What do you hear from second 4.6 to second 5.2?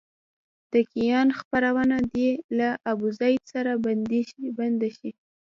بنده شي.